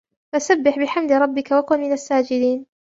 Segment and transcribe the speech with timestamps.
[0.33, 2.65] فَسَبِّحْ بِحَمْدِ رَبِّكَ وَكُنْ مِنَ السَّاجِدِينَ